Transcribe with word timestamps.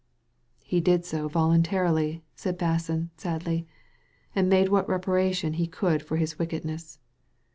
^ 0.61 0.63
He 0.63 0.81
did 0.81 1.05
so 1.05 1.27
voluntarily," 1.27 2.23
said 2.33 2.57
Basson, 2.57 3.09
sadly," 3.17 3.67
and 4.35 4.49
made 4.49 4.69
what 4.69 4.89
reparation 4.89 5.53
he 5.53 5.67
could 5.67 6.01
for 6.01 6.17
his 6.17 6.39
wickedness. 6.39 6.97